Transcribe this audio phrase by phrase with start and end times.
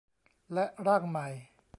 [0.53, 1.27] และร่างใหม่